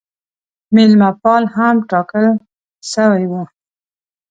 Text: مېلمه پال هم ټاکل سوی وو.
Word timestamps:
مېلمه 0.75 1.09
پال 1.21 1.43
هم 1.55 1.75
ټاکل 1.89 2.25
سوی 2.93 3.23
وو. 3.31 3.43